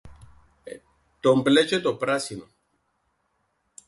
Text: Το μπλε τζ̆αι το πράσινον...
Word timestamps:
Το 1.21 1.31
μπλε 1.41 1.63
τζ̆αι 1.69 1.81
το 1.83 1.91
πράσινον... 1.99 2.51